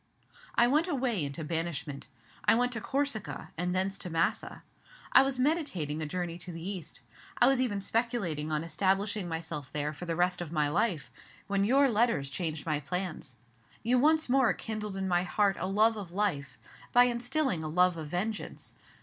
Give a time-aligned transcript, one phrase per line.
[0.55, 2.07] "I went away into banishment.
[2.45, 4.63] I went to Corsica, and thence to Massa.
[5.11, 7.01] I was meditating a journey to the East.
[7.37, 11.11] I was even speculating on establishing myself there for the rest of my life,
[11.45, 13.35] when your letters changed my plans.
[13.83, 16.57] You once more kindled in my heart a love of life
[16.91, 18.73] by instilling a love of vengeance.